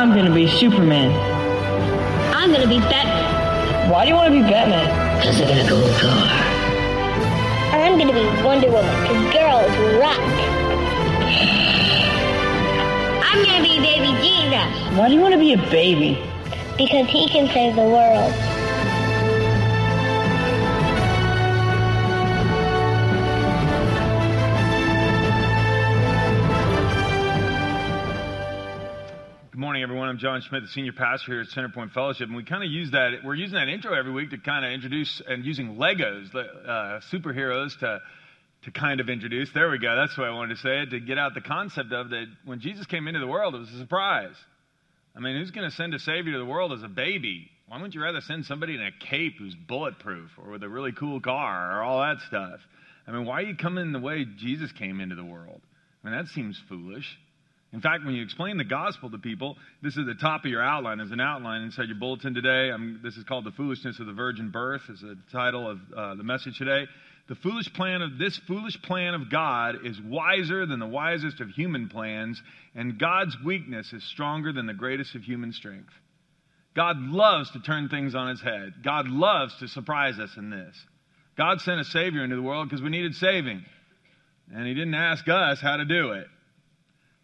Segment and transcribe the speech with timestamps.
[0.00, 1.12] I'm gonna be Superman.
[2.32, 3.90] I'm gonna be Batman.
[3.90, 4.88] Why do you want to be Batman?
[5.18, 6.24] Because I got a cool car.
[7.78, 9.70] I'm gonna be Wonder Woman, because girls
[10.00, 10.16] rock.
[13.28, 16.18] I'm gonna be baby Jesus, Why do you want to be a baby?
[16.78, 18.32] because he can save the world.
[30.20, 33.24] John Schmidt, the senior pastor here at Centerpoint Fellowship, and we kind of use that.
[33.24, 37.78] We're using that intro every week to kind of introduce and using Legos, uh, superheroes,
[37.78, 38.00] to
[38.64, 39.50] to kind of introduce.
[39.54, 39.96] There we go.
[39.96, 40.84] That's what I wanted to say.
[40.90, 43.72] To get out the concept of that when Jesus came into the world, it was
[43.72, 44.34] a surprise.
[45.16, 47.48] I mean, who's going to send a savior to the world as a baby?
[47.68, 50.92] Why wouldn't you rather send somebody in a cape who's bulletproof or with a really
[50.92, 52.60] cool car or all that stuff?
[53.06, 55.62] I mean, why are you coming the way Jesus came into the world?
[56.04, 57.06] I mean, that seems foolish.
[57.72, 60.62] In fact, when you explain the gospel to people, this is the top of your
[60.62, 60.98] outline.
[60.98, 62.70] There's an outline inside your bulletin today.
[62.72, 66.14] I'm, this is called "The Foolishness of the Virgin Birth." Is the title of uh,
[66.16, 66.86] the message today.
[67.28, 71.48] The foolish plan of this foolish plan of God is wiser than the wisest of
[71.50, 72.42] human plans,
[72.74, 75.92] and God's weakness is stronger than the greatest of human strength.
[76.74, 78.74] God loves to turn things on its head.
[78.82, 80.76] God loves to surprise us in this.
[81.36, 83.64] God sent a Savior into the world because we needed saving,
[84.52, 86.26] and He didn't ask us how to do it.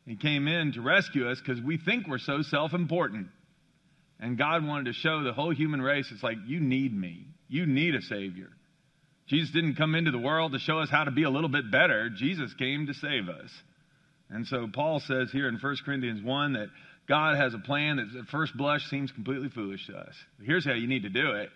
[0.07, 3.27] He came in to rescue us because we think we're so self important.
[4.19, 7.27] And God wanted to show the whole human race it's like, you need me.
[7.48, 8.48] You need a Savior.
[9.27, 11.71] Jesus didn't come into the world to show us how to be a little bit
[11.71, 13.51] better, Jesus came to save us.
[14.31, 16.69] And so Paul says here in 1 Corinthians 1 that
[17.09, 20.15] God has a plan that at first blush seems completely foolish to us.
[20.43, 21.51] Here's how you need to do it.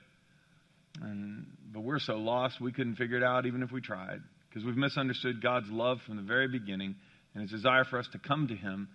[1.00, 4.64] And, but we're so lost we couldn't figure it out even if we tried because
[4.64, 6.96] we've misunderstood God's love from the very beginning
[7.34, 8.88] and his desire for us to come to him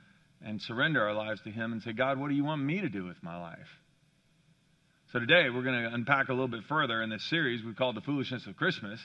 [0.43, 2.89] and surrender our lives to him and say, God, what do you want me to
[2.89, 3.79] do with my life?
[5.11, 7.95] So today we're going to unpack a little bit further in this series we've called
[7.95, 8.99] The Foolishness of Christmas.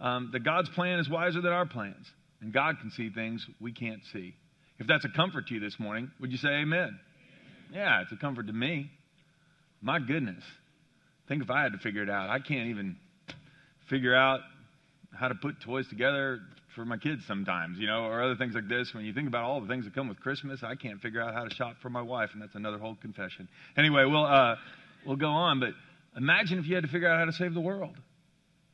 [0.00, 3.72] Um, that God's plan is wiser than our plans, and God can see things we
[3.72, 4.34] can't see.
[4.78, 6.98] If that's a comfort to you this morning, would you say amen?
[7.72, 8.90] Yeah, it's a comfort to me.
[9.80, 10.42] My goodness.
[11.28, 12.28] Think if I had to figure it out.
[12.28, 12.96] I can't even
[13.88, 14.40] figure out
[15.12, 16.40] how to put toys together
[16.74, 18.92] for my kids sometimes, you know, or other things like this.
[18.94, 21.34] When you think about all the things that come with Christmas, I can't figure out
[21.34, 23.48] how to shop for my wife, and that's another whole confession.
[23.76, 24.56] Anyway, we'll uh,
[25.06, 25.70] we'll go on, but
[26.16, 27.96] imagine if you had to figure out how to save the world.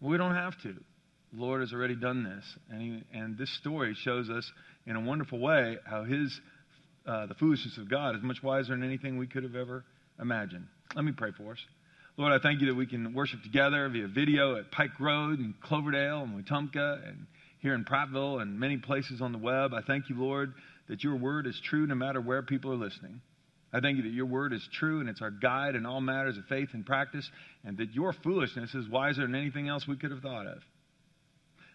[0.01, 0.73] Well, we don't have to.
[0.73, 4.51] The Lord has already done this, and he, and this story shows us
[4.87, 6.41] in a wonderful way how His
[7.07, 9.85] uh, the foolishness of God is much wiser than anything we could have ever
[10.21, 10.67] imagined.
[10.95, 11.59] Let me pray for us.
[12.17, 15.59] Lord, I thank you that we can worship together via video at Pike Road and
[15.61, 17.27] Cloverdale and Wetumpka and
[17.61, 19.73] here in Prattville and many places on the web.
[19.75, 20.55] I thank you, Lord,
[20.89, 23.21] that your word is true no matter where people are listening.
[23.73, 26.37] I thank you that your word is true and it's our guide in all matters
[26.37, 27.31] of faith and practice,
[27.65, 30.59] and that your foolishness is wiser than anything else we could have thought of.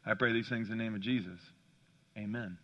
[0.06, 1.40] I pray these things in the name of Jesus.
[2.17, 2.57] Amen.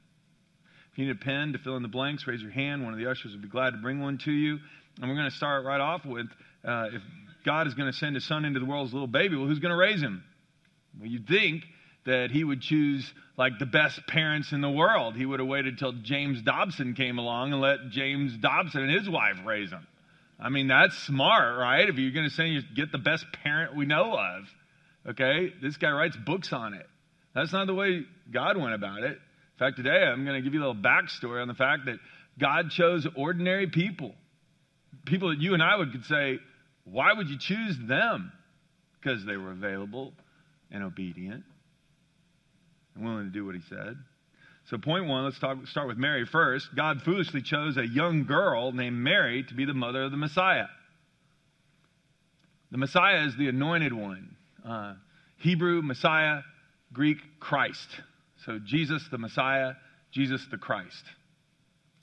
[0.91, 2.83] If you need a pen to fill in the blanks, raise your hand.
[2.83, 4.59] One of the ushers will be glad to bring one to you.
[4.99, 6.27] And we're going to start right off with
[6.65, 7.01] uh, if
[7.45, 9.47] God is going to send his son into the world as a little baby, well,
[9.47, 10.23] who's going to raise him?
[10.99, 11.63] Well, you'd think
[12.05, 15.15] that he would choose like the best parents in the world.
[15.15, 19.09] He would have waited till James Dobson came along and let James Dobson and his
[19.09, 19.85] wife raise him.
[20.39, 21.87] I mean, that's smart, right?
[21.87, 25.53] If you're going to send you get the best parent we know of, okay?
[25.61, 26.87] This guy writes books on it.
[27.35, 28.01] That's not the way
[28.31, 29.11] God went about it.
[29.11, 31.99] In fact, today I'm going to give you a little backstory on the fact that
[32.39, 34.15] God chose ordinary people,
[35.05, 36.39] people that you and I would could say,
[36.85, 38.31] why would you choose them?
[38.99, 40.13] Because they were available
[40.71, 41.43] and obedient
[42.95, 43.97] and willing to do what he said.
[44.69, 46.69] So, point one, let's talk, start with Mary first.
[46.75, 50.67] God foolishly chose a young girl named Mary to be the mother of the Messiah.
[52.71, 54.35] The Messiah is the anointed one.
[54.65, 54.93] Uh,
[55.37, 56.41] Hebrew, Messiah,
[56.93, 57.87] Greek, Christ.
[58.45, 59.73] So, Jesus the Messiah,
[60.11, 61.03] Jesus the Christ.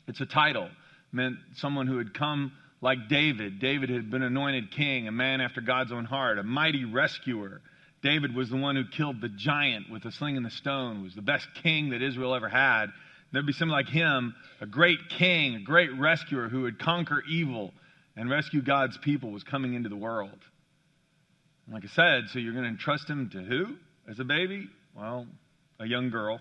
[0.08, 0.68] It's a title,
[1.12, 3.60] meant someone who had come like David.
[3.60, 7.60] David had been anointed king, a man after God's own heart, a mighty rescuer.
[8.02, 11.14] David was the one who killed the giant with the sling and the stone, was
[11.14, 12.86] the best king that Israel ever had.
[13.32, 17.72] There'd be someone like him, a great king, a great rescuer who would conquer evil
[18.16, 20.38] and rescue God's people, was coming into the world.
[21.66, 23.76] And like I said, so you're going to entrust him to who
[24.08, 24.68] as a baby?
[24.96, 25.26] Well,
[25.78, 26.40] a young girl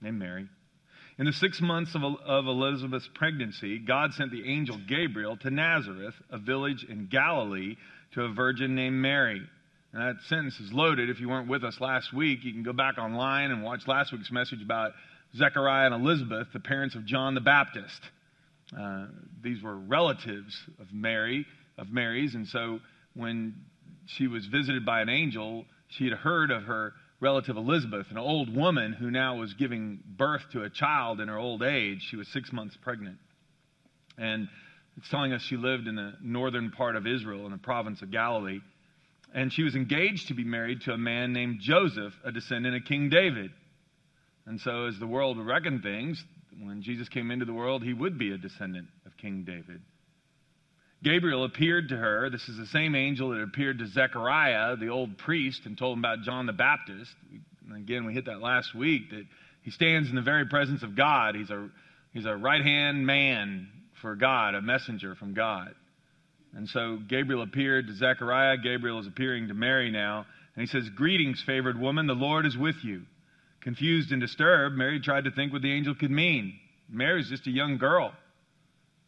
[0.00, 0.48] named Mary.
[1.16, 6.14] In the six months of, of Elizabeth's pregnancy, God sent the angel Gabriel to Nazareth,
[6.30, 7.76] a village in Galilee,
[8.14, 9.42] to a virgin named Mary.
[9.94, 11.08] And that sentence is loaded.
[11.08, 14.12] If you weren't with us last week, you can go back online and watch last
[14.12, 14.90] week's message about
[15.36, 18.00] Zechariah and Elizabeth, the parents of John the Baptist.
[18.76, 19.06] Uh,
[19.40, 21.46] these were relatives of Mary,
[21.78, 22.80] of Mary's, and so
[23.14, 23.54] when
[24.06, 28.54] she was visited by an angel, she had heard of her relative Elizabeth, an old
[28.54, 32.04] woman who now was giving birth to a child in her old age.
[32.10, 33.18] She was six months pregnant.
[34.18, 34.48] And
[34.96, 38.10] it's telling us she lived in the northern part of Israel, in the province of
[38.10, 38.58] Galilee.
[39.34, 42.84] And she was engaged to be married to a man named Joseph, a descendant of
[42.84, 43.50] King David.
[44.46, 46.24] And so, as the world reckoned things,
[46.62, 49.82] when Jesus came into the world, he would be a descendant of King David.
[51.02, 52.30] Gabriel appeared to her.
[52.30, 56.04] This is the same angel that appeared to Zechariah, the old priest, and told him
[56.04, 57.12] about John the Baptist.
[57.66, 59.24] And again, we hit that last week that
[59.62, 61.34] he stands in the very presence of God.
[61.34, 61.68] He's a,
[62.12, 63.68] he's a right hand man
[64.00, 65.74] for God, a messenger from God.
[66.56, 68.56] And so Gabriel appeared to Zechariah.
[68.58, 70.26] Gabriel is appearing to Mary now.
[70.54, 73.02] And he says, Greetings, favored woman, the Lord is with you.
[73.60, 76.54] Confused and disturbed, Mary tried to think what the angel could mean.
[76.88, 78.12] Mary's just a young girl.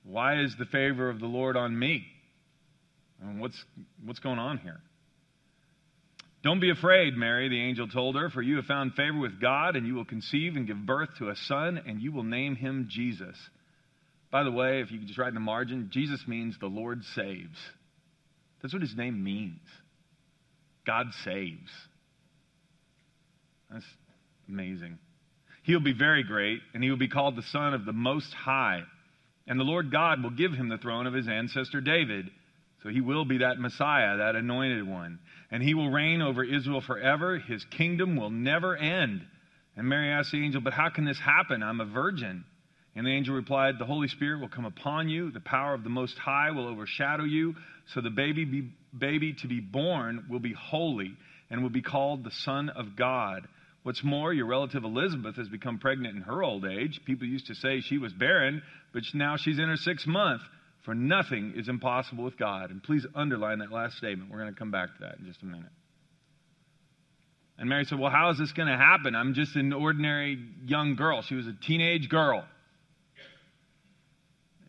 [0.03, 2.07] Why is the favor of the Lord on me?
[3.39, 3.63] What's,
[4.05, 4.81] what's going on here?
[6.43, 9.75] Don't be afraid, Mary, the angel told her, for you have found favor with God,
[9.75, 12.87] and you will conceive and give birth to a son, and you will name him
[12.89, 13.37] Jesus.
[14.31, 17.05] By the way, if you could just write in the margin, Jesus means the Lord
[17.15, 17.59] saves.
[18.61, 19.61] That's what his name means.
[20.87, 21.71] God saves.
[23.71, 23.85] That's
[24.49, 24.99] amazing.
[25.65, 28.83] He'll be very great, and he will be called the Son of the Most High.
[29.49, 32.31] And the Lord God will give him the throne of his ancestor David.
[32.83, 35.19] So he will be that Messiah, that anointed one.
[35.51, 37.39] And he will reign over Israel forever.
[37.39, 39.23] His kingdom will never end.
[39.77, 41.63] And Mary asked the angel, But how can this happen?
[41.63, 42.45] I'm a virgin.
[42.97, 45.31] And the angel replied, The Holy Spirit will come upon you.
[45.31, 47.55] The power of the Most High will overshadow you.
[47.93, 51.15] So the baby, be, baby to be born will be holy
[51.51, 53.47] and will be called the Son of God.
[53.83, 57.01] What's more, your relative Elizabeth has become pregnant in her old age.
[57.05, 58.63] People used to say she was barren,
[58.93, 60.41] but now she's in her sixth month.
[60.85, 62.71] For nothing is impossible with God.
[62.71, 64.31] And please underline that last statement.
[64.31, 65.71] We're going to come back to that in just a minute.
[67.59, 69.15] And Mary said, Well, how is this going to happen?
[69.15, 71.23] I'm just an ordinary young girl.
[71.23, 72.45] She was a teenage girl.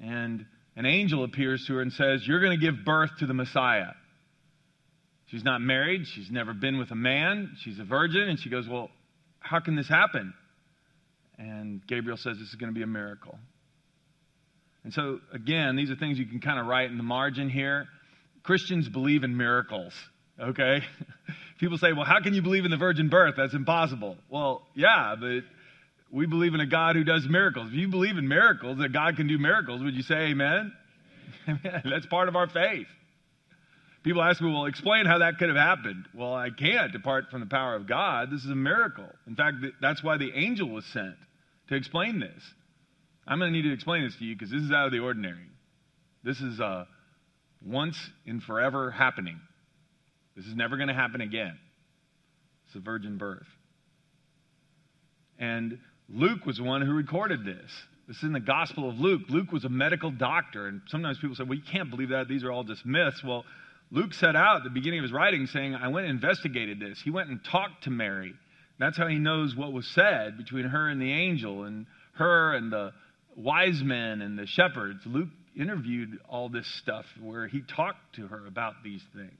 [0.02, 0.46] And
[0.76, 3.94] an angel appears to her and says, You're going to give birth to the Messiah.
[5.28, 6.08] She's not married.
[6.08, 7.56] She's never been with a man.
[7.62, 8.24] She's a virgin.
[8.30, 8.90] And she goes, Well,
[9.40, 10.34] how can this happen?
[11.38, 13.38] And Gabriel says this is going to be a miracle.
[14.84, 17.88] And so, again, these are things you can kind of write in the margin here.
[18.44, 19.94] Christians believe in miracles,
[20.40, 20.82] okay?
[21.60, 23.36] People say, well, how can you believe in the virgin birth?
[23.36, 24.16] That's impossible.
[24.30, 25.42] Well, yeah, but
[26.12, 27.68] we believe in a God who does miracles.
[27.70, 30.72] If you believe in miracles, that God can do miracles, would you say amen?
[31.48, 31.84] amen.
[31.86, 32.88] That's part of our faith.
[34.04, 36.06] People ask me, well, explain how that could have happened.
[36.14, 38.32] Well, I can't apart from the power of God.
[38.32, 39.10] This is a miracle.
[39.28, 41.16] In fact, that's why the angel was sent
[41.68, 42.42] to explain this.
[43.28, 45.00] I'm going to need to explain this to you because this is out of the
[45.00, 45.50] ordinary.
[46.24, 46.88] This is a
[47.66, 49.42] once and forever happening.
[50.38, 51.58] This is never going to happen again.
[52.68, 53.48] It's a virgin birth.
[55.38, 57.72] And Luke was the one who recorded this.
[58.08, 59.24] This is in the Gospel of Luke.
[59.28, 62.30] Luke was a medical doctor, and sometimes people say, well, you can't believe that.
[62.30, 63.22] These are all just myths.
[63.24, 63.44] Well,
[63.92, 67.02] Luke set out at the beginning of his writing saying, I went and investigated this.
[67.02, 68.34] He went and talked to Mary.
[68.80, 72.72] That's how he knows what was said between her and the angel, and her and
[72.72, 72.94] the
[73.36, 75.06] wise men and the shepherds.
[75.06, 79.32] Luke interviewed all this stuff where he talked to her about these things.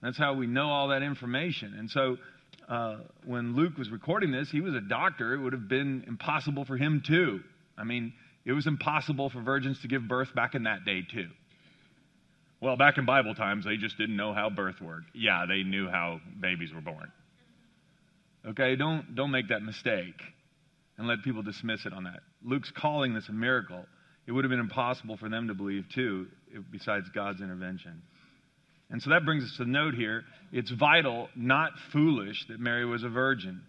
[0.00, 1.74] That's how we know all that information.
[1.78, 2.18] And so
[2.68, 5.34] uh, when Luke was recording this, he was a doctor.
[5.34, 7.40] It would have been impossible for him, too.
[7.76, 8.12] I mean,
[8.44, 11.28] it was impossible for virgins to give birth back in that day, too.
[12.60, 15.10] Well, back in Bible times, they just didn't know how birth worked.
[15.14, 17.12] Yeah, they knew how babies were born.
[18.46, 20.20] Okay, don't, don't make that mistake
[20.96, 22.20] and let people dismiss it on that.
[22.42, 23.84] Luke's calling this a miracle.
[24.26, 26.28] It would have been impossible for them to believe, too,
[26.70, 28.02] besides God's intervention.
[28.90, 32.84] And so that brings us to the note here it's vital, not foolish, that Mary
[32.84, 33.62] was a virgin.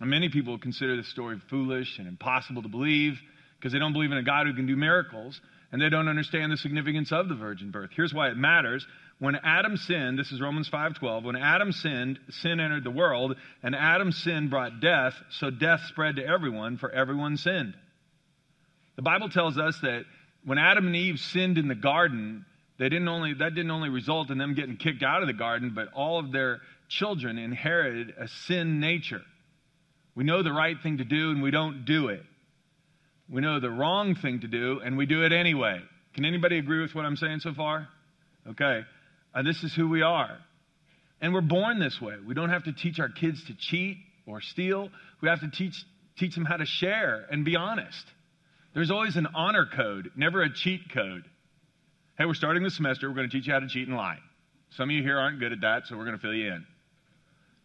[0.00, 3.18] And many people consider this story foolish and impossible to believe
[3.58, 5.40] because they don't believe in a God who can do miracles
[5.72, 7.90] and they don't understand the significance of the virgin birth.
[7.94, 8.86] Here's why it matters.
[9.18, 13.74] When Adam sinned, this is Romans 5:12, when Adam sinned, sin entered the world, and
[13.74, 17.74] Adam's sin brought death, so death spread to everyone for everyone sinned.
[18.96, 20.04] The Bible tells us that
[20.44, 22.44] when Adam and Eve sinned in the garden,
[22.78, 25.72] they didn't only that didn't only result in them getting kicked out of the garden,
[25.74, 29.22] but all of their children inherited a sin nature.
[30.14, 32.22] We know the right thing to do and we don't do it.
[33.28, 35.80] We know the wrong thing to do, and we do it anyway.
[36.14, 37.88] Can anybody agree with what I'm saying so far?
[38.48, 38.82] Okay.
[39.34, 40.38] Uh, this is who we are.
[41.20, 42.14] And we're born this way.
[42.24, 44.90] We don't have to teach our kids to cheat or steal.
[45.20, 45.74] We have to teach,
[46.16, 48.04] teach them how to share and be honest.
[48.74, 51.24] There's always an honor code, never a cheat code.
[52.18, 53.08] Hey, we're starting the semester.
[53.08, 54.18] We're going to teach you how to cheat and lie.
[54.70, 56.66] Some of you here aren't good at that, so we're going to fill you in.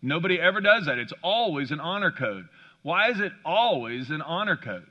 [0.01, 0.97] Nobody ever does that.
[0.97, 2.45] It's always an honor code.
[2.81, 4.89] Why is it always an honor code?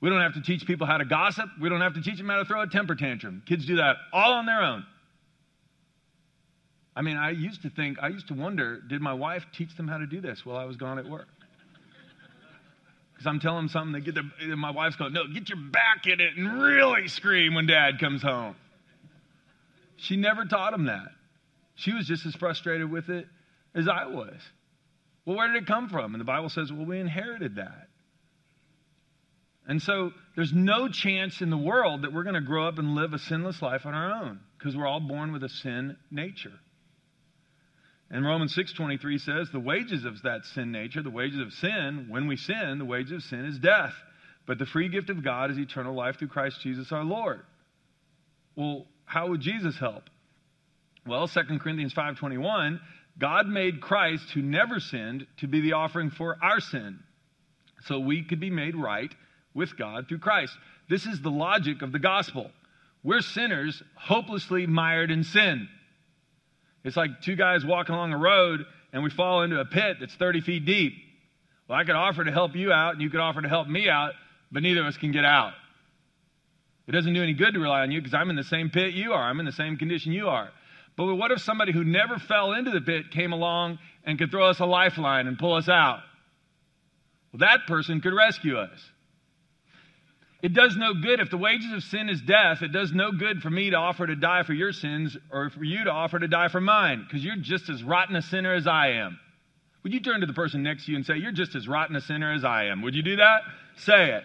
[0.00, 1.48] We don't have to teach people how to gossip.
[1.60, 3.42] We don't have to teach them how to throw a temper tantrum.
[3.46, 4.84] Kids do that all on their own.
[6.96, 9.86] I mean, I used to think, I used to wonder, did my wife teach them
[9.86, 11.28] how to do this while I was gone at work?
[13.18, 16.06] Because I'm telling them something, they get their, my wife's going, no, get your back
[16.06, 18.54] in it and really scream when dad comes home.
[19.96, 21.08] She never taught them that.
[21.74, 23.26] She was just as frustrated with it
[23.74, 24.36] as I was.
[25.24, 26.14] Well, where did it come from?
[26.14, 27.88] And the Bible says, well, we inherited that.
[29.66, 32.94] And so there's no chance in the world that we're going to grow up and
[32.94, 36.52] live a sinless life on our own because we're all born with a sin nature.
[38.10, 42.26] And Romans 6:23 says the wages of that sin nature, the wages of sin, when
[42.26, 43.94] we sin, the wages of sin is death.
[44.46, 47.42] But the free gift of God is eternal life through Christ Jesus our Lord.
[48.56, 50.08] Well, how would Jesus help?
[51.06, 52.80] Well, 2 Corinthians 5:21,
[53.18, 57.02] God made Christ who never sinned to be the offering for our sin.
[57.82, 59.14] So we could be made right
[59.54, 60.56] with God through Christ.
[60.88, 62.50] This is the logic of the gospel.
[63.02, 65.68] We're sinners hopelessly mired in sin.
[66.84, 70.14] It's like two guys walking along a road and we fall into a pit that's
[70.14, 70.94] 30 feet deep.
[71.68, 73.88] Well, I could offer to help you out and you could offer to help me
[73.88, 74.12] out,
[74.50, 75.52] but neither of us can get out.
[76.86, 78.94] It doesn't do any good to rely on you because I'm in the same pit
[78.94, 79.22] you are.
[79.22, 80.48] I'm in the same condition you are.
[80.96, 84.46] But what if somebody who never fell into the pit came along and could throw
[84.46, 86.00] us a lifeline and pull us out?
[87.32, 88.78] Well, that person could rescue us.
[90.40, 92.62] It does no good if the wages of sin is death.
[92.62, 95.64] It does no good for me to offer to die for your sins or for
[95.64, 98.66] you to offer to die for mine because you're just as rotten a sinner as
[98.66, 99.18] I am.
[99.82, 101.96] Would you turn to the person next to you and say, You're just as rotten
[101.96, 102.82] a sinner as I am?
[102.82, 103.40] Would you do that?
[103.78, 104.24] Say it.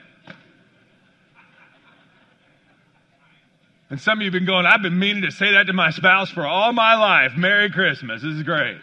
[3.89, 5.91] And some of you have been going, I've been meaning to say that to my
[5.91, 7.33] spouse for all my life.
[7.37, 8.21] Merry Christmas.
[8.21, 8.79] This is great.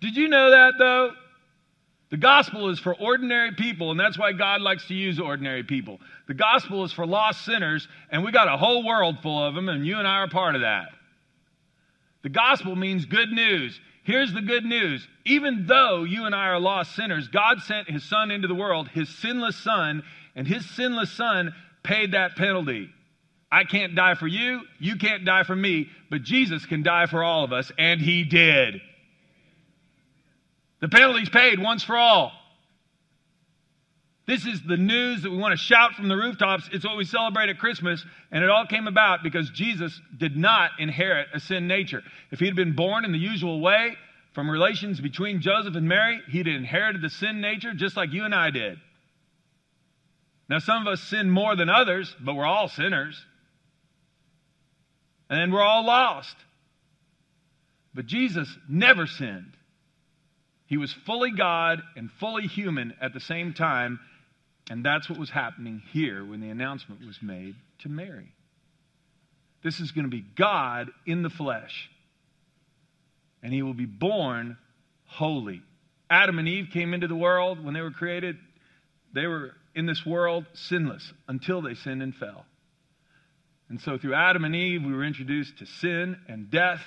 [0.00, 1.12] Did you know that, though?
[2.14, 5.98] The gospel is for ordinary people, and that's why God likes to use ordinary people.
[6.28, 9.68] The gospel is for lost sinners, and we got a whole world full of them,
[9.68, 10.90] and you and I are part of that.
[12.22, 13.80] The gospel means good news.
[14.04, 15.04] Here's the good news.
[15.24, 18.86] Even though you and I are lost sinners, God sent his son into the world,
[18.90, 20.04] his sinless son,
[20.36, 21.52] and his sinless son
[21.82, 22.90] paid that penalty.
[23.50, 27.24] I can't die for you, you can't die for me, but Jesus can die for
[27.24, 28.80] all of us, and he did.
[30.84, 32.30] The penalty's paid once for all.
[34.26, 36.68] This is the news that we want to shout from the rooftops.
[36.74, 40.72] It's what we celebrate at Christmas, and it all came about because Jesus did not
[40.78, 42.02] inherit a sin nature.
[42.30, 43.96] If he had been born in the usual way,
[44.34, 48.34] from relations between Joseph and Mary, he'd inherited the sin nature just like you and
[48.34, 48.76] I did.
[50.50, 53.24] Now, some of us sin more than others, but we're all sinners.
[55.30, 56.36] And we're all lost.
[57.94, 59.54] But Jesus never sinned.
[60.66, 64.00] He was fully God and fully human at the same time,
[64.70, 68.32] and that's what was happening here when the announcement was made to Mary.
[69.62, 71.90] This is going to be God in the flesh,
[73.42, 74.56] and he will be born
[75.06, 75.62] holy.
[76.10, 78.36] Adam and Eve came into the world when they were created.
[79.14, 82.46] They were in this world sinless until they sinned and fell.
[83.68, 86.80] And so through Adam and Eve, we were introduced to sin and death.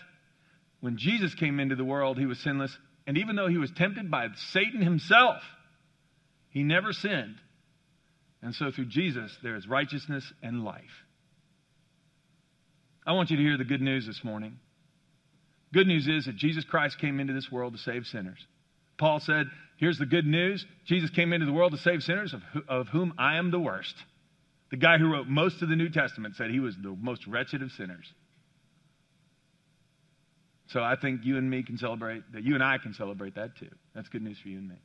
[0.79, 4.11] When Jesus came into the world, he was sinless and even though he was tempted
[4.11, 5.41] by Satan himself,
[6.49, 7.37] he never sinned.
[8.41, 10.83] And so through Jesus, there is righteousness and life.
[13.05, 14.59] I want you to hear the good news this morning.
[15.73, 18.45] Good news is that Jesus Christ came into this world to save sinners.
[18.97, 19.47] Paul said,
[19.77, 23.13] Here's the good news Jesus came into the world to save sinners, of, of whom
[23.17, 23.95] I am the worst.
[24.69, 27.61] The guy who wrote most of the New Testament said he was the most wretched
[27.61, 28.11] of sinners.
[30.67, 32.43] So I think you and me can celebrate that.
[32.43, 33.69] You and I can celebrate that too.
[33.95, 34.75] That's good news for you and me.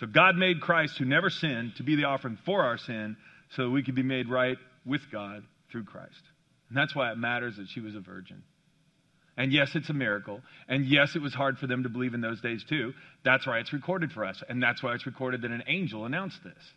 [0.00, 3.16] So God made Christ, who never sinned, to be the offering for our sin
[3.50, 6.20] so that we could be made right with God through Christ.
[6.68, 8.42] And that's why it matters that she was a virgin.
[9.36, 10.40] And yes, it's a miracle.
[10.68, 12.92] And yes, it was hard for them to believe in those days too.
[13.24, 14.42] That's why it's recorded for us.
[14.48, 16.72] And that's why it's recorded that an angel announced this.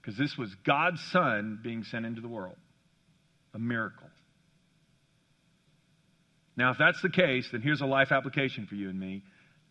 [0.00, 2.56] Because this was God's Son being sent into the world.
[3.54, 4.08] A miracle.
[6.56, 9.22] Now, if that's the case, then here's a life application for you and me.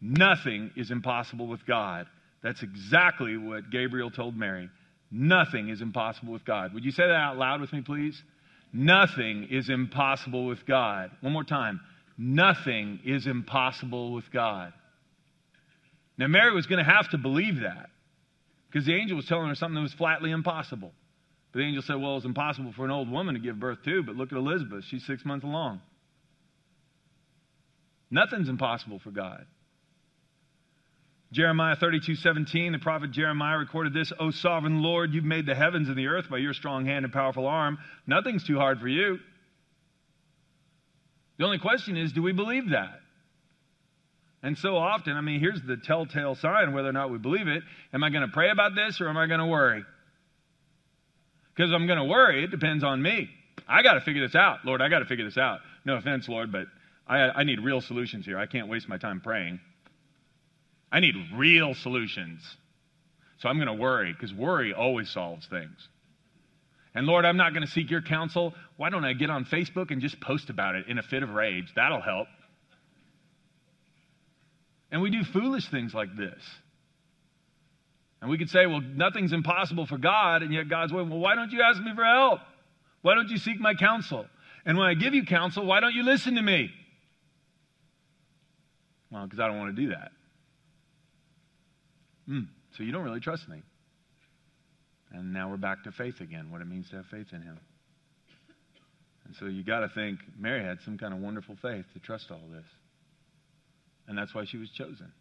[0.01, 2.07] Nothing is impossible with God.
[2.41, 4.69] That's exactly what Gabriel told Mary.
[5.09, 6.73] Nothing is impossible with God.
[6.73, 8.21] Would you say that out loud with me, please?
[8.73, 11.11] Nothing is impossible with God.
[11.21, 11.79] One more time.
[12.17, 14.73] Nothing is impossible with God.
[16.17, 17.89] Now, Mary was going to have to believe that
[18.69, 20.91] because the angel was telling her something that was flatly impossible.
[21.51, 24.03] But the angel said, Well, it's impossible for an old woman to give birth to,
[24.03, 24.83] but look at Elizabeth.
[24.89, 25.81] She's six months along.
[28.13, 29.43] Nothing's impossible for God.
[31.31, 35.89] Jeremiah 32, 17, the prophet Jeremiah recorded this, O sovereign Lord, you've made the heavens
[35.89, 37.79] and the earth by your strong hand and powerful arm.
[38.05, 39.17] Nothing's too hard for you.
[41.39, 42.99] The only question is, do we believe that?
[44.43, 47.63] And so often, I mean, here's the telltale sign whether or not we believe it.
[47.93, 49.83] Am I going to pray about this or am I going to worry?
[51.55, 53.27] Because I'm going to worry, it depends on me.
[53.67, 54.59] I got to figure this out.
[54.65, 55.61] Lord, I got to figure this out.
[55.83, 56.67] No offense, Lord, but
[57.07, 58.37] I, I need real solutions here.
[58.37, 59.59] I can't waste my time praying.
[60.91, 62.41] I need real solutions.
[63.39, 65.89] So I'm going to worry because worry always solves things.
[66.95, 68.53] And Lord, I'm not going to seek your counsel.
[68.77, 71.29] Why don't I get on Facebook and just post about it in a fit of
[71.31, 71.73] rage?
[71.75, 72.27] That'll help.
[74.91, 76.41] And we do foolish things like this.
[78.21, 81.35] And we could say, well, nothing's impossible for God, and yet God's way, well, why
[81.35, 82.39] don't you ask me for help?
[83.01, 84.25] Why don't you seek my counsel?
[84.65, 86.71] And when I give you counsel, why don't you listen to me?
[89.13, 90.11] Well, because I don't want to do that.
[92.25, 92.39] Hmm,
[92.75, 93.61] so you don't really trust me.
[95.11, 97.59] And now we're back to faith again, what it means to have faith in him.
[99.25, 102.31] And so you got to think Mary had some kind of wonderful faith to trust
[102.31, 102.65] all this.
[104.07, 105.11] And that's why she was chosen.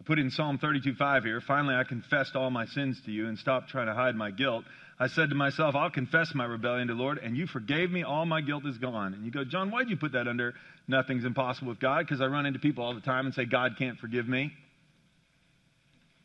[0.00, 1.42] I put in Psalm 32:5 here.
[1.46, 4.64] Finally, I confessed all my sins to you and stopped trying to hide my guilt.
[5.00, 8.02] I said to myself, I'll confess my rebellion to the Lord, and you forgave me.
[8.02, 9.14] All my guilt is gone.
[9.14, 10.54] And you go, John, why'd you put that under
[10.88, 12.04] nothing's impossible with God?
[12.04, 14.52] Because I run into people all the time and say, God can't forgive me.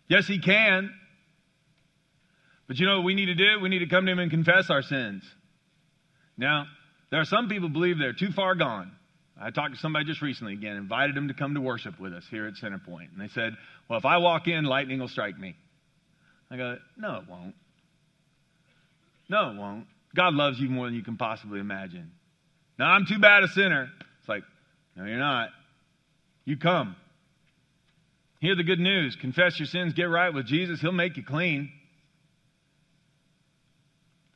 [0.07, 0.91] Yes, He can.
[2.67, 3.59] But you know what we need to do?
[3.61, 5.23] We need to come to Him and confess our sins.
[6.35, 6.65] Now,
[7.11, 8.91] there are some people believe they're too far gone.
[9.39, 12.23] I talked to somebody just recently again, invited them to come to worship with us
[12.29, 13.11] here at Centerpoint.
[13.11, 13.53] And they said,
[13.87, 15.55] Well, if I walk in, lightning will strike me.
[16.49, 17.55] I go, No, it won't.
[19.29, 19.87] No, it won't.
[20.15, 22.11] God loves you more than you can possibly imagine.
[22.77, 23.89] Now, I'm too bad a sinner.
[24.19, 24.43] It's like,
[24.95, 25.49] No, you're not.
[26.45, 26.95] You come.
[28.39, 29.15] Hear the good news.
[29.15, 30.81] Confess your sins, get right with Jesus.
[30.81, 31.71] He'll make you clean.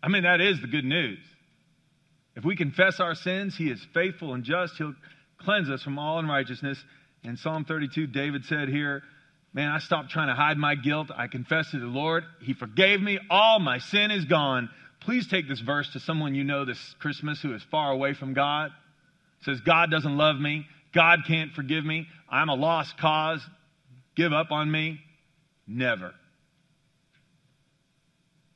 [0.01, 1.19] I mean, that is the good news.
[2.35, 4.75] If we confess our sins, he is faithful and just.
[4.77, 4.93] He'll
[5.39, 6.81] cleanse us from all unrighteousness.
[7.23, 9.03] In Psalm 32, David said here,
[9.53, 11.09] Man, I stopped trying to hide my guilt.
[11.15, 12.23] I confessed to the Lord.
[12.41, 13.19] He forgave me.
[13.29, 14.69] All my sin is gone.
[15.01, 18.33] Please take this verse to someone you know this Christmas who is far away from
[18.33, 18.71] God.
[19.39, 20.67] It says, God doesn't love me.
[20.93, 22.07] God can't forgive me.
[22.29, 23.41] I'm a lost cause.
[24.15, 24.99] Give up on me.
[25.67, 26.13] Never.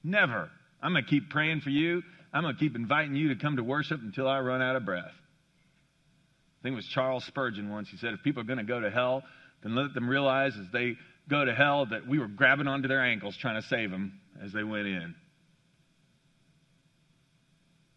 [0.04, 0.50] Never.
[0.82, 2.02] I'm going to keep praying for you.
[2.34, 4.86] I'm going to keep inviting you to come to worship until I run out of
[4.86, 5.06] breath.
[5.06, 7.90] I think it was Charles Spurgeon once.
[7.90, 9.24] He said, if people are going to go to hell,
[9.63, 10.95] then let them realize as they
[11.30, 14.52] go to hell that we were grabbing onto their ankles trying to save them as
[14.52, 15.15] they went in.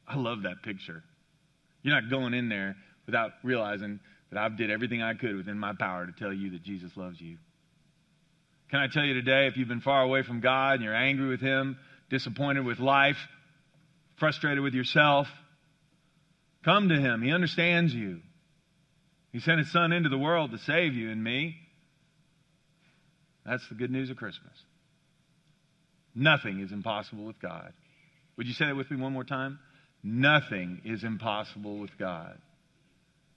[0.07, 1.03] I love that picture.
[1.83, 4.00] You're not going in there without realizing
[4.31, 7.20] that I've did everything I could within my power to tell you that Jesus loves
[7.20, 7.38] you.
[8.70, 11.29] Can I tell you today, if you've been far away from God and you're angry
[11.29, 11.77] with Him,
[12.11, 13.18] disappointed with life,
[14.16, 15.29] frustrated with yourself,
[16.64, 17.22] come to Him.
[17.22, 18.20] He understands you.
[19.35, 21.57] He sent His Son into the world to save you and me.
[23.44, 24.53] That's the good news of Christmas.
[26.14, 27.73] Nothing is impossible with God.
[28.37, 29.59] Would you say that with me one more time?
[30.05, 32.38] Nothing is impossible with God.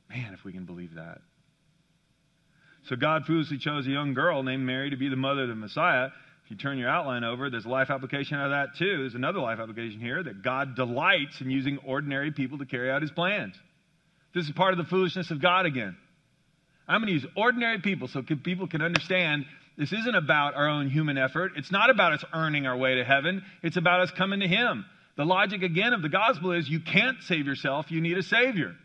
[0.07, 1.17] Man, if we can believe that.
[2.89, 5.55] So God foolishly chose a young girl named Mary to be the mother of the
[5.55, 6.09] Messiah.
[6.45, 8.99] If you turn your outline over, there's a life application out of that too.
[8.99, 13.01] There's another life application here that God delights in using ordinary people to carry out
[13.01, 13.55] his plans.
[14.33, 15.95] This is part of the foolishness of God again.
[16.87, 19.45] I'm going to use ordinary people so people can understand
[19.77, 21.53] this isn't about our own human effort.
[21.55, 23.43] It's not about us earning our way to heaven.
[23.61, 24.85] It's about us coming to Him.
[25.17, 28.75] The logic again of the gospel is you can't save yourself, you need a Savior.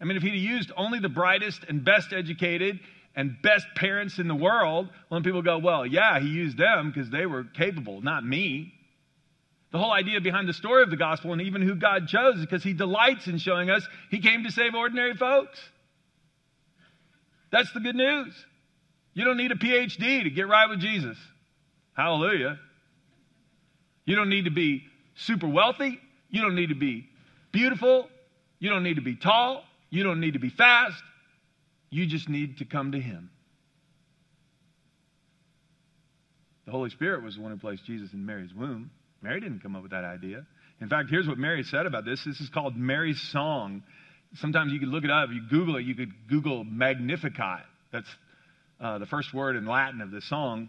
[0.00, 2.78] I mean, if He'd used only the brightest and best educated
[3.16, 7.10] and best parents in the world, when people go, well, yeah, he used them because
[7.10, 8.72] they were capable, not me.
[9.70, 12.40] The whole idea behind the story of the gospel and even who God chose is
[12.40, 15.58] because he delights in showing us he came to save ordinary folks.
[17.50, 18.34] That's the good news.
[19.14, 21.18] You don't need a PhD to get right with Jesus.
[21.94, 22.58] Hallelujah.
[24.04, 24.84] You don't need to be
[25.16, 26.00] super wealthy.
[26.30, 27.06] You don't need to be
[27.52, 28.08] beautiful.
[28.58, 29.64] You don't need to be tall.
[29.90, 31.02] You don't need to be fast.
[31.90, 33.30] You just need to come to Him.
[36.66, 38.90] The Holy Spirit was the one who placed Jesus in Mary's womb.
[39.22, 40.46] Mary didn't come up with that idea.
[40.80, 42.24] In fact, here's what Mary said about this.
[42.24, 43.82] This is called Mary's song.
[44.34, 45.30] sometimes you could look it up.
[45.32, 45.84] You Google it.
[45.84, 47.64] You could Google Magnificat.
[47.92, 48.08] That's
[48.80, 50.68] uh, the first word in Latin of the song.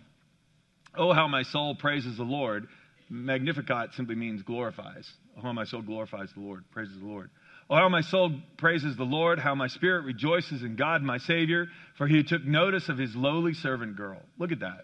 [0.97, 2.67] Oh, how my soul praises the Lord.
[3.09, 5.09] Magnificat simply means glorifies.
[5.37, 7.29] Oh, how my soul glorifies the Lord, praises the Lord.
[7.69, 11.67] Oh, how my soul praises the Lord, how my spirit rejoices in God, my Savior,
[11.97, 14.21] for he took notice of his lowly servant girl.
[14.39, 14.81] Look at that.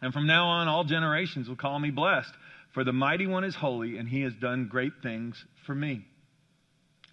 [0.00, 2.32] And from now on, all generations will call me blessed,
[2.72, 6.04] for the mighty one is holy, and he has done great things for me.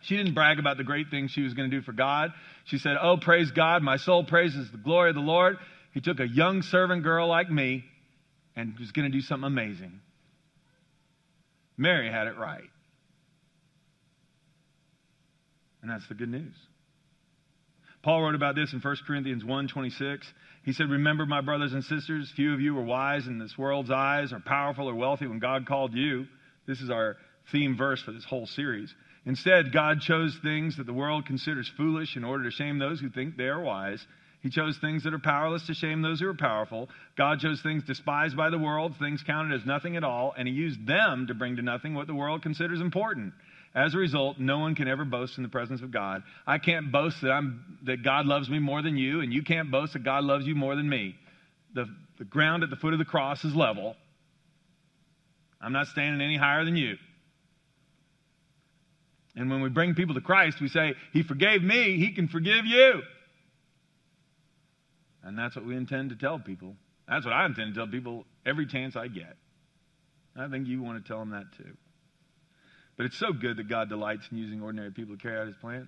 [0.01, 2.31] She didn't brag about the great things she was going to do for God.
[2.65, 5.57] She said, Oh, praise God, my soul praises the glory of the Lord.
[5.93, 7.83] He took a young servant girl like me
[8.55, 9.99] and was going to do something amazing.
[11.77, 12.69] Mary had it right.
[15.81, 16.55] And that's the good news.
[18.01, 20.33] Paul wrote about this in 1 Corinthians 1:26.
[20.63, 23.91] He said, "Remember, my brothers and sisters, few of you were wise in this world's
[23.91, 26.27] eyes, or powerful or wealthy when God called you."
[26.65, 28.93] This is our theme verse for this whole series.
[29.25, 33.09] Instead, God chose things that the world considers foolish in order to shame those who
[33.09, 34.05] think they are wise.
[34.41, 36.89] He chose things that are powerless to shame those who are powerful.
[37.17, 40.53] God chose things despised by the world, things counted as nothing at all, and He
[40.53, 43.33] used them to bring to nothing what the world considers important.
[43.75, 46.23] As a result, no one can ever boast in the presence of God.
[46.47, 49.69] I can't boast that, I'm, that God loves me more than you, and you can't
[49.69, 51.15] boast that God loves you more than me.
[51.75, 51.85] The,
[52.17, 53.95] the ground at the foot of the cross is level.
[55.61, 56.97] I'm not standing any higher than you.
[59.35, 62.65] And when we bring people to Christ, we say, He forgave me, He can forgive
[62.65, 63.01] you.
[65.23, 66.75] And that's what we intend to tell people.
[67.07, 69.35] That's what I intend to tell people every chance I get.
[70.35, 71.75] I think you want to tell them that too.
[72.99, 75.55] But it's so good that God delights in using ordinary people to carry out his
[75.61, 75.87] plans.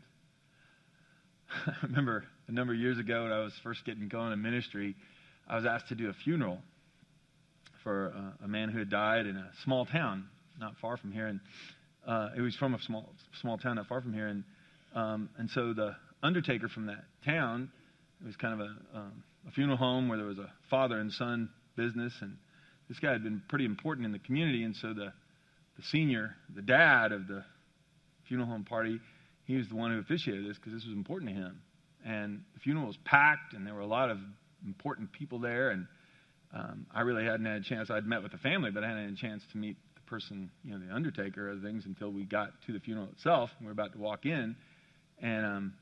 [1.67, 4.95] I remember a number of years ago when I was first getting going in ministry,
[5.45, 6.59] I was asked to do a funeral
[7.83, 11.27] for uh, a man who had died in a small town not far from here.
[11.27, 11.41] And
[12.07, 13.09] uh, it was from a small,
[13.41, 14.27] small town not far from here.
[14.27, 14.45] And,
[14.95, 17.69] um, and so the undertaker from that town,
[18.21, 21.11] it was kind of a, um, a funeral home where there was a father and
[21.11, 22.13] son business.
[22.21, 22.37] And
[22.87, 24.63] this guy had been pretty important in the community.
[24.63, 25.11] And so the
[25.81, 27.43] the senior, the dad of the
[28.27, 28.99] funeral home party,
[29.45, 31.61] he was the one who officiated this because this was important to him.
[32.05, 34.17] And the funeral was packed, and there were a lot of
[34.65, 35.69] important people there.
[35.69, 35.87] And
[36.53, 37.89] um, I really hadn't had a chance.
[37.89, 40.49] I'd met with the family, but I hadn't had a chance to meet the person,
[40.63, 43.49] you know, the undertaker of things until we got to the funeral itself.
[43.57, 44.55] And we were about to walk in,
[45.21, 45.73] and um,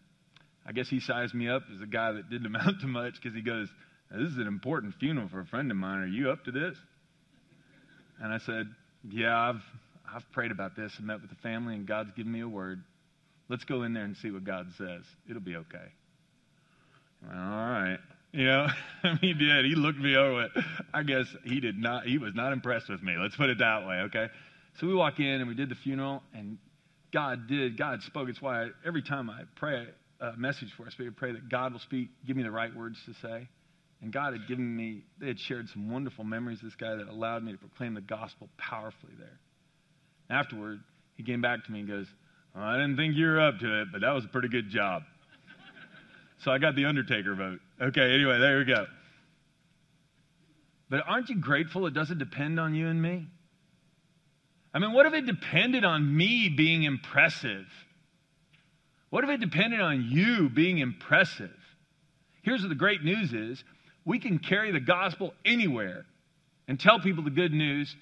[0.65, 3.35] I guess he sized me up as a guy that didn't amount to much because
[3.35, 3.67] he goes,
[4.11, 5.99] "This is an important funeral for a friend of mine.
[5.99, 6.75] Are you up to this?"
[8.21, 8.67] And I said,
[9.09, 9.63] "Yeah, I've
[10.13, 12.83] I've prayed about this and met with the family, and God's given me a word.
[13.47, 15.03] Let's go in there and see what God says.
[15.29, 15.77] It'll be okay.
[17.25, 17.97] All right.
[18.31, 18.67] You know,
[19.21, 19.65] he did.
[19.65, 20.47] He looked me over.
[20.93, 22.05] I guess he did not.
[22.05, 23.15] He was not impressed with me.
[23.17, 23.95] Let's put it that way.
[24.01, 24.27] Okay.
[24.79, 26.57] So we walk in and we did the funeral, and
[27.11, 27.77] God did.
[27.77, 28.29] God spoke.
[28.29, 29.87] It's why I, every time I pray
[30.21, 32.99] a message for us, we pray that God will speak, give me the right words
[33.05, 33.47] to say.
[34.01, 37.43] And God had given me, they had shared some wonderful memories, this guy, that allowed
[37.43, 39.39] me to proclaim the gospel powerfully there.
[40.29, 40.79] Afterward,
[41.15, 42.07] he came back to me and goes,
[42.55, 44.69] well, I didn't think you were up to it, but that was a pretty good
[44.69, 45.03] job.
[46.43, 47.59] so I got the Undertaker vote.
[47.81, 48.85] Okay, anyway, there we go.
[50.89, 53.27] But aren't you grateful it doesn't depend on you and me?
[54.73, 57.65] I mean, what if it depended on me being impressive?
[59.09, 61.55] What if it depended on you being impressive?
[62.43, 63.63] Here's what the great news is
[64.05, 66.05] we can carry the gospel anywhere
[66.67, 67.95] and tell people the good news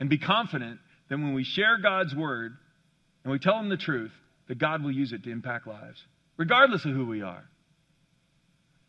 [0.00, 2.56] and be confident then when we share God's word
[3.24, 4.12] and we tell them the truth,
[4.48, 6.04] that God will use it to impact lives,
[6.36, 7.44] regardless of who we are.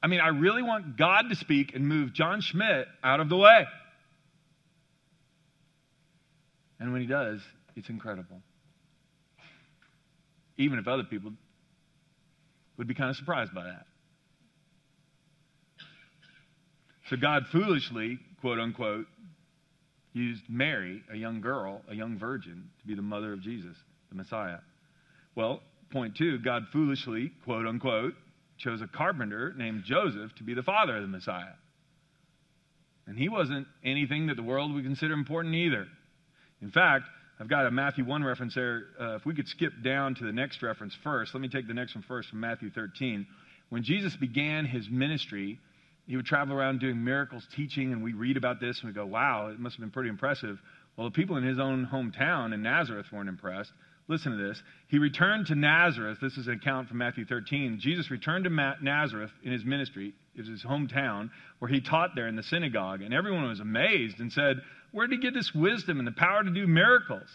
[0.02, 3.38] I mean, I really want God to speak and move John Schmidt out of the
[3.38, 3.66] way.
[6.80, 7.42] And when he does,
[7.76, 8.42] it's incredible.
[10.58, 11.32] Even if other people
[12.78, 13.86] would be kind of surprised by that.
[17.10, 19.08] So God foolishly, quote unquote,
[20.18, 23.78] used Mary, a young girl, a young virgin, to be the mother of Jesus,
[24.10, 24.58] the Messiah.
[25.36, 28.14] Well, point two, God foolishly, quote unquote,
[28.58, 31.54] chose a carpenter named Joseph to be the father of the Messiah.
[33.06, 35.88] And he wasn't anything that the world would consider important either.
[36.62, 37.06] In fact,
[37.40, 38.86] I've got a Matthew 1 reference there.
[39.00, 41.74] Uh, if we could skip down to the next reference first, let me take the
[41.74, 43.28] next one first from Matthew 13.
[43.70, 45.60] When Jesus began his ministry,
[46.08, 49.06] he would travel around doing miracles, teaching, and we read about this and we go,
[49.06, 50.58] wow, it must have been pretty impressive.
[50.96, 53.72] Well, the people in his own hometown in Nazareth weren't impressed.
[54.08, 54.62] Listen to this.
[54.88, 56.20] He returned to Nazareth.
[56.22, 57.80] This is an account from Matthew 13.
[57.82, 60.14] Jesus returned to Nazareth in his ministry.
[60.34, 63.02] It was his hometown where he taught there in the synagogue.
[63.02, 64.62] And everyone was amazed and said,
[64.94, 67.28] Where did he get this wisdom and the power to do miracles?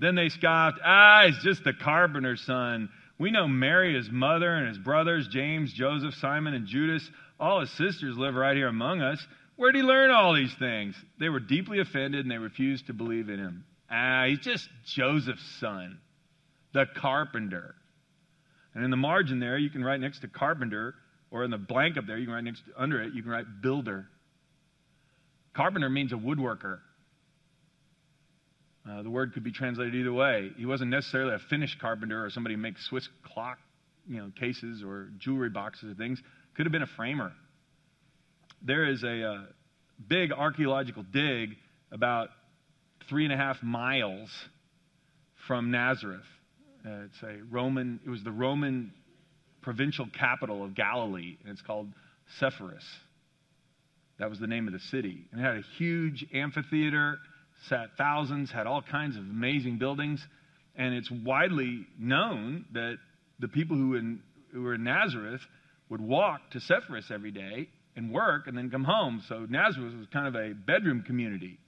[0.00, 2.88] Then they scoffed, Ah, he's just the carpenter's son.
[3.18, 7.08] We know Mary, his mother, and his brothers, James, Joseph, Simon, and Judas.
[7.40, 9.18] All his sisters live right here among us.
[9.56, 10.94] Where did he learn all these things?
[11.18, 13.64] They were deeply offended and they refused to believe in him.
[13.90, 15.98] Ah, he's just Joseph's son,
[16.72, 17.74] the carpenter.
[18.74, 20.94] And in the margin there, you can write next to carpenter,
[21.30, 23.32] or in the blank up there, you can write next to, under it, you can
[23.32, 24.06] write builder.
[25.54, 26.78] Carpenter means a woodworker.
[28.88, 30.50] Uh, the word could be translated either way.
[30.56, 33.58] He wasn't necessarily a finished carpenter or somebody who makes Swiss clock,
[34.08, 36.22] you know, cases or jewelry boxes or things.
[36.56, 37.32] Could have been a framer.
[38.62, 39.42] There is a uh,
[40.08, 41.50] big archaeological dig
[41.92, 42.28] about
[43.08, 44.30] three and a half miles
[45.46, 46.20] from Nazareth.
[46.84, 48.00] Uh, it's a Roman.
[48.04, 48.92] It was the Roman
[49.62, 51.88] provincial capital of Galilee, and it's called
[52.38, 52.84] Sepphoris.
[54.18, 55.24] That was the name of the city.
[55.32, 57.18] And it had a huge amphitheater
[57.68, 60.24] sat thousands, had all kinds of amazing buildings.
[60.76, 62.96] And it's widely known that
[63.38, 64.20] the people who, in,
[64.52, 65.40] who were in Nazareth
[65.90, 69.22] would walk to Sepphoris every day and work and then come home.
[69.28, 71.58] So Nazareth was kind of a bedroom community.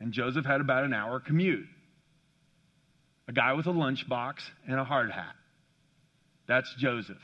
[0.00, 1.66] And Joseph had about an hour commute.
[3.28, 5.34] A guy with a lunchbox and a hard hat.
[6.48, 7.16] That's Joseph.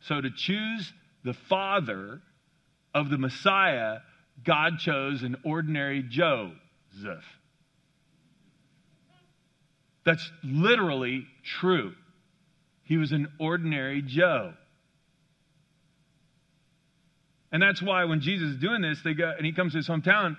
[0.00, 0.90] So to choose
[1.24, 2.20] the father
[2.94, 3.98] of the Messiah
[4.44, 6.54] God chose an ordinary Joseph.
[10.04, 11.26] That's literally
[11.60, 11.94] true.
[12.86, 14.54] He was an ordinary Joe.
[17.52, 19.88] And that's why when Jesus is doing this, they go and he comes to his
[19.88, 20.36] hometown.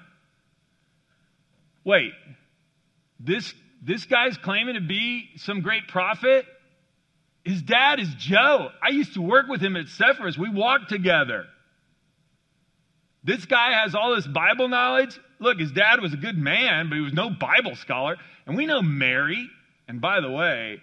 [1.83, 2.12] Wait,
[3.19, 6.45] this this guy's claiming to be some great prophet?
[7.43, 8.69] His dad is Joe.
[8.81, 10.38] I used to work with him at Sepphoris.
[10.38, 11.45] We walked together.
[13.23, 15.17] This guy has all this Bible knowledge.
[15.39, 18.17] Look, his dad was a good man, but he was no Bible scholar.
[18.45, 19.49] And we know Mary.
[19.88, 20.81] And by the way,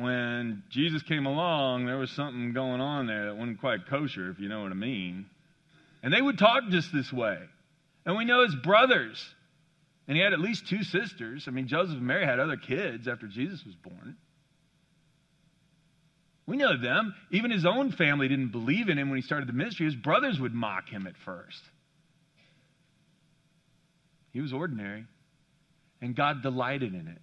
[0.00, 4.40] when Jesus came along, there was something going on there that wasn't quite kosher, if
[4.40, 5.26] you know what I mean.
[6.02, 7.36] And they would talk just this way.
[8.06, 9.22] And we know his brothers.
[10.08, 11.44] And he had at least two sisters.
[11.46, 14.16] I mean, Joseph and Mary had other kids after Jesus was born.
[16.46, 17.14] We know them.
[17.30, 19.84] Even his own family didn't believe in him when he started the ministry.
[19.84, 21.60] His brothers would mock him at first.
[24.32, 25.04] He was ordinary.
[26.00, 27.20] And God delighted in it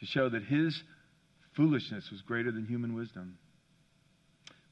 [0.00, 0.82] to show that his
[1.60, 3.36] foolishness was greater than human wisdom.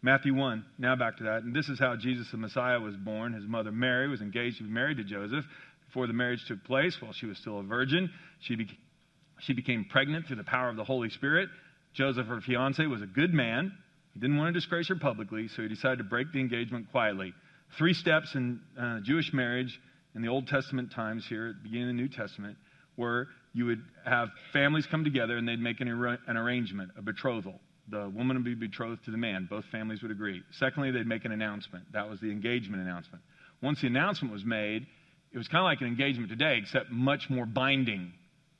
[0.00, 1.42] Matthew 1, now back to that.
[1.42, 3.34] And this is how Jesus the Messiah was born.
[3.34, 5.44] His mother Mary was engaged to be married to Joseph.
[5.86, 8.08] Before the marriage took place, while she was still a virgin,
[8.40, 8.78] she, be-
[9.40, 11.50] she became pregnant through the power of the Holy Spirit.
[11.92, 13.70] Joseph, her fiance, was a good man.
[14.14, 17.34] He didn't want to disgrace her publicly, so he decided to break the engagement quietly.
[17.76, 19.78] Three steps in uh, Jewish marriage
[20.14, 22.56] in the Old Testament times here, at the beginning of the New Testament,
[22.96, 27.02] where you would have families come together and they'd make an, ar- an arrangement, a
[27.02, 27.60] betrothal.
[27.90, 29.46] The woman would be betrothed to the man.
[29.48, 30.42] Both families would agree.
[30.52, 31.84] Secondly, they'd make an announcement.
[31.92, 33.22] That was the engagement announcement.
[33.62, 34.86] Once the announcement was made,
[35.32, 38.12] it was kind of like an engagement today, except much more binding.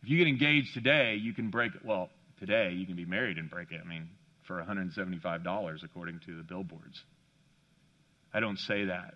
[0.03, 1.85] If you get engaged today, you can break it.
[1.85, 3.81] Well, today you can be married and break it.
[3.85, 4.09] I mean,
[4.47, 7.03] for $175, according to the billboards.
[8.33, 9.15] I don't say that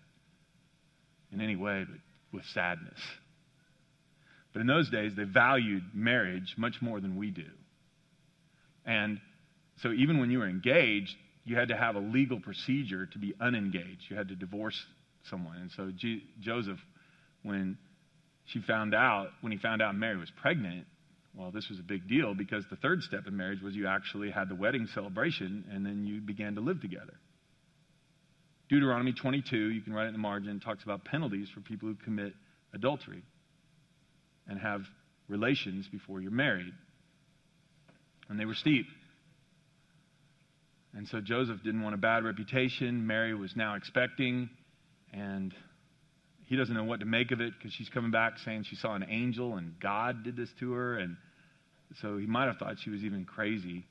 [1.33, 1.99] in any way, but
[2.33, 2.99] with sadness.
[4.53, 7.49] But in those days, they valued marriage much more than we do.
[8.85, 9.21] And
[9.83, 13.35] so even when you were engaged, you had to have a legal procedure to be
[13.41, 14.05] unengaged.
[14.09, 14.79] You had to divorce
[15.31, 15.57] someone.
[15.57, 16.79] And so G- Joseph,
[17.43, 17.79] when
[18.47, 20.87] she found out, when he found out Mary was pregnant,
[21.35, 24.31] well, this was a big deal because the third step in marriage was you actually
[24.31, 27.15] had the wedding celebration and then you began to live together.
[28.69, 31.95] Deuteronomy 22, you can write it in the margin, talks about penalties for people who
[32.05, 32.35] commit
[32.75, 33.23] adultery
[34.48, 34.83] and have
[35.28, 36.72] relations before you're married.
[38.28, 38.87] And they were steep.
[40.94, 43.07] And so Joseph didn't want a bad reputation.
[43.07, 44.50] Mary was now expecting,
[45.12, 45.55] and
[46.46, 48.94] he doesn't know what to make of it because she's coming back saying she saw
[48.94, 50.98] an angel and God did this to her.
[50.98, 51.16] And
[52.00, 53.85] so he might have thought she was even crazy.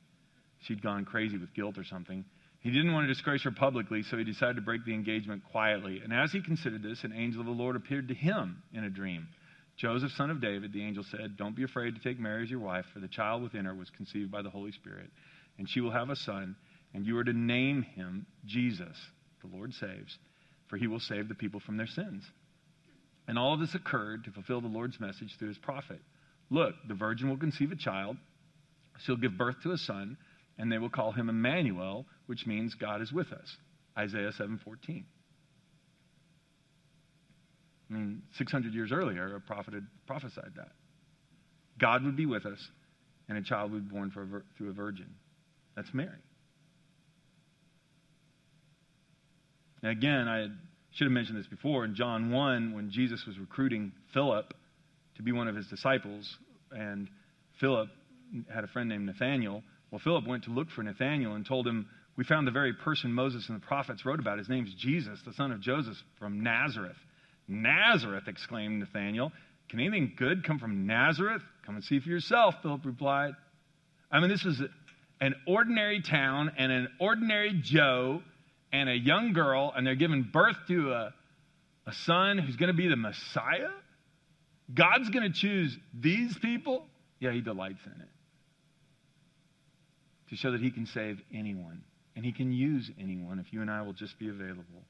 [0.59, 2.23] She'd gone crazy with guilt or something.
[2.59, 6.01] He didn't want to disgrace her publicly, so he decided to break the engagement quietly.
[6.03, 8.89] And as he considered this, an angel of the Lord appeared to him in a
[8.89, 9.27] dream.
[9.77, 12.59] Joseph, son of David, the angel said, Don't be afraid to take Mary as your
[12.59, 15.09] wife, for the child within her was conceived by the Holy Spirit,
[15.57, 16.55] and she will have a son,
[16.93, 18.97] and you are to name him Jesus,
[19.41, 20.17] the Lord saves,
[20.67, 22.23] for he will save the people from their sins.
[23.27, 25.99] And all of this occurred to fulfill the Lord's message through his prophet.
[26.49, 28.17] Look, the virgin will conceive a child,
[28.99, 30.17] she'll give birth to a son
[30.61, 33.57] and they will call him Emmanuel, which means God is with us.
[33.97, 35.05] Isaiah 7:14.
[37.91, 40.71] I mean, 600 years earlier, a prophet had prophesied that.
[41.79, 42.59] God would be with us,
[43.27, 45.07] and a child would be born a, through a virgin.
[45.75, 46.09] That's Mary.
[49.83, 50.47] Now, again, I
[50.91, 51.83] should have mentioned this before.
[51.85, 54.53] In John 1, when Jesus was recruiting Philip
[55.17, 56.37] to be one of his disciples,
[56.71, 57.09] and
[57.59, 57.89] Philip
[58.53, 59.63] had a friend named Nathaniel.
[59.89, 63.11] Well, Philip went to look for Nathaniel and told him, We found the very person
[63.11, 64.37] Moses and the prophets wrote about.
[64.37, 66.95] His name's Jesus, the son of Joseph from Nazareth.
[67.47, 69.31] Nazareth, exclaimed Nathaniel.
[69.69, 71.41] Can anything good come from Nazareth?
[71.65, 73.33] Come and see for yourself, Philip replied.
[74.11, 74.61] I mean, this was
[75.21, 78.21] an ordinary town and an ordinary Joe
[78.73, 81.13] and a young girl, and they're giving birth to a,
[81.85, 83.69] a son who's going to be the Messiah?
[84.73, 86.85] God's going to choose these people?
[87.19, 88.07] Yeah, he delights in it.
[90.29, 91.83] To show that he can save anyone.
[92.15, 94.83] And he can use anyone if you and I will just be available.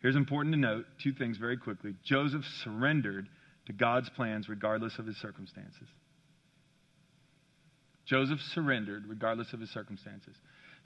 [0.00, 1.94] Here's important to note two things very quickly.
[2.04, 3.28] Joseph surrendered
[3.66, 5.88] to God's plans regardless of his circumstances.
[8.06, 10.34] Joseph surrendered regardless of his circumstances.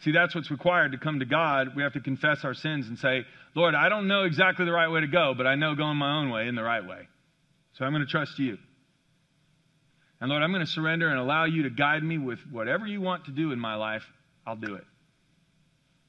[0.00, 1.68] See, that's what's required to come to God.
[1.76, 3.22] We have to confess our sins and say,
[3.54, 6.18] Lord, I don't know exactly the right way to go, but I know going my
[6.18, 7.08] own way in the right way.
[7.74, 8.58] So I'm going to trust you.
[10.20, 13.00] And Lord, I'm going to surrender and allow you to guide me with whatever you
[13.00, 14.02] want to do in my life.
[14.46, 14.84] I'll do it,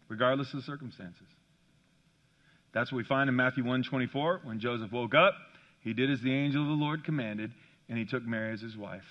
[0.10, 1.28] regardless of the circumstances.
[2.76, 4.42] That's what we find in Matthew 1:24.
[4.44, 5.34] When Joseph woke up,
[5.80, 7.54] he did as the angel of the Lord commanded,
[7.88, 9.06] and he took Mary as his wife.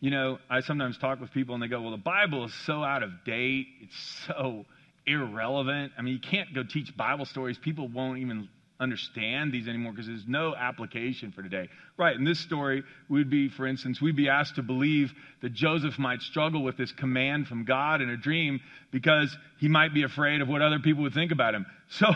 [0.00, 2.84] You know, I sometimes talk with people and they go, Well, the Bible is so
[2.84, 3.68] out of date.
[3.80, 4.66] It's so
[5.06, 5.92] irrelevant.
[5.96, 7.56] I mean, you can't go teach Bible stories.
[7.56, 8.48] People won't even
[8.80, 11.68] understand these anymore because there's no application for today.
[11.98, 15.12] Right, in this story, would be, for instance, we'd be asked to believe
[15.42, 19.92] that Joseph might struggle with this command from God in a dream because he might
[19.92, 21.66] be afraid of what other people would think about him.
[21.92, 22.06] So,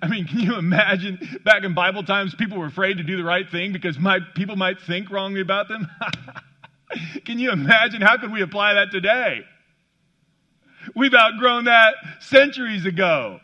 [0.00, 3.24] I mean, can you imagine back in Bible times, people were afraid to do the
[3.24, 5.88] right thing because my, people might think wrongly about them?
[7.24, 8.00] can you imagine?
[8.00, 9.40] How could we apply that today?
[10.94, 13.40] We've outgrown that centuries ago.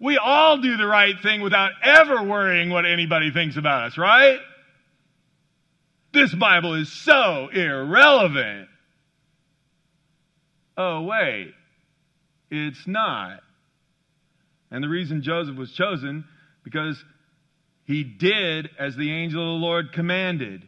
[0.00, 4.38] We all do the right thing without ever worrying what anybody thinks about us, right?
[6.12, 8.68] This Bible is so irrelevant.
[10.76, 11.54] Oh, wait,
[12.50, 13.40] it's not.
[14.70, 16.24] And the reason Joseph was chosen,
[16.64, 17.02] because
[17.84, 20.66] he did as the angel of the Lord commanded.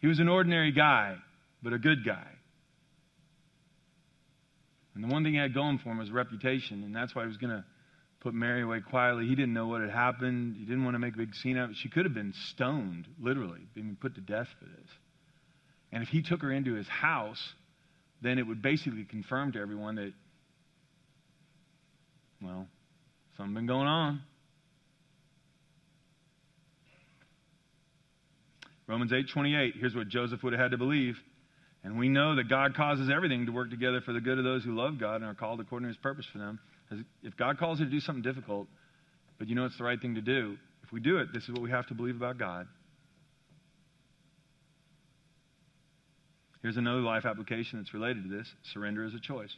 [0.00, 1.16] He was an ordinary guy,
[1.62, 2.26] but a good guy.
[4.94, 7.28] And the one thing he had going for him was reputation, and that's why he
[7.28, 7.64] was going to
[8.20, 9.26] put Mary away quietly.
[9.26, 10.56] He didn't know what had happened.
[10.56, 11.76] He didn't want to make a big scene out of it.
[11.76, 14.88] She could have been stoned, literally, being put to death for this.
[15.92, 17.54] And if he took her into his house,
[18.20, 20.12] then it would basically confirm to everyone that,
[22.42, 22.66] well,
[23.36, 24.22] something been going on.
[28.86, 31.16] Romans 8:28, here's what Joseph would have had to believe.
[31.82, 34.62] And we know that God causes everything to work together for the good of those
[34.64, 36.58] who love God and are called according to his purpose for them.
[37.22, 38.68] If God calls you to do something difficult,
[39.38, 41.50] but you know it's the right thing to do, if we do it, this is
[41.50, 42.66] what we have to believe about God.
[46.62, 49.54] Here's another life application that's related to this surrender is a choice.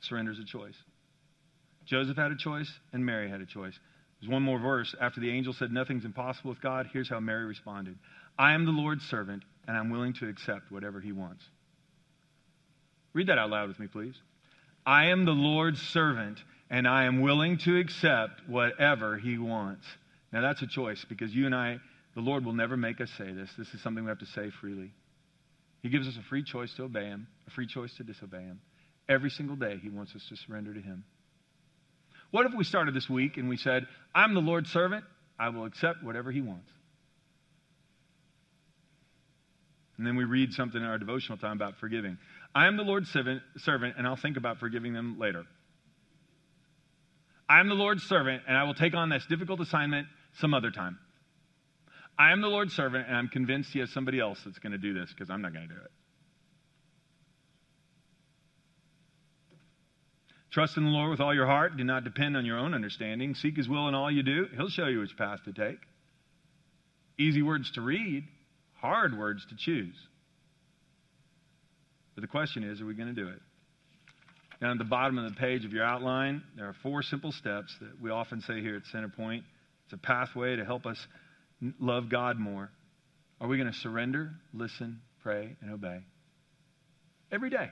[0.00, 0.74] Surrender is a choice.
[1.84, 3.78] Joseph had a choice, and Mary had a choice.
[4.20, 4.94] There's one more verse.
[5.00, 7.96] After the angel said, Nothing's impossible with God, here's how Mary responded
[8.38, 11.44] I am the Lord's servant, and I'm willing to accept whatever he wants.
[13.12, 14.14] Read that out loud with me, please.
[14.84, 19.86] I am the Lord's servant, and I am willing to accept whatever he wants.
[20.32, 21.78] Now, that's a choice because you and I,
[22.14, 23.50] the Lord will never make us say this.
[23.56, 24.90] This is something we have to say freely.
[25.82, 28.60] He gives us a free choice to obey him, a free choice to disobey him.
[29.08, 31.04] Every single day, he wants us to surrender to him.
[32.30, 35.04] What if we started this week and we said, I'm the Lord's servant,
[35.38, 36.70] I will accept whatever he wants?
[40.02, 42.18] And then we read something in our devotional time about forgiving.
[42.56, 43.40] I am the Lord's servant,
[43.96, 45.44] and I'll think about forgiving them later.
[47.48, 50.08] I am the Lord's servant, and I will take on this difficult assignment
[50.40, 50.98] some other time.
[52.18, 54.78] I am the Lord's servant, and I'm convinced He has somebody else that's going to
[54.78, 55.90] do this because I'm not going to do it.
[60.50, 61.76] Trust in the Lord with all your heart.
[61.76, 63.36] Do not depend on your own understanding.
[63.36, 64.46] Seek His will in all you do.
[64.56, 65.78] He'll show you which path to take.
[67.20, 68.24] Easy words to read,
[68.82, 69.94] hard words to choose.
[72.14, 73.40] But the question is, are we going to do it?
[74.60, 77.74] Down at the bottom of the page of your outline, there are four simple steps
[77.80, 79.42] that we often say here at Centerpoint.
[79.84, 80.98] It's a pathway to help us
[81.80, 82.70] love God more.
[83.40, 86.00] Are we going to surrender, listen, pray, and obey?
[87.30, 87.70] Every day.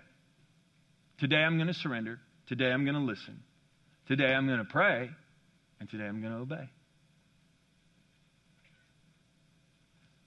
[1.18, 2.18] Today I'm going to surrender.
[2.48, 3.40] Today I'm going to listen.
[4.08, 5.10] Today I'm going to pray.
[5.78, 6.68] And today I'm going to obey.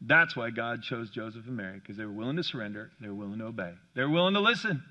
[0.06, 3.16] That's why God chose Joseph and Mary, because they were willing to surrender, they were
[3.16, 4.84] willing to obey, they were willing to listen.